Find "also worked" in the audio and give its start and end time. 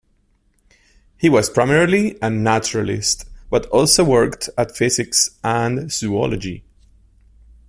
3.67-4.49